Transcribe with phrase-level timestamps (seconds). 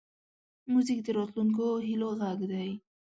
[0.71, 2.69] موزیک د راتلونکو هیلو غږ دی.